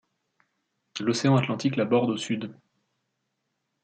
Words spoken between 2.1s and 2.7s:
sud.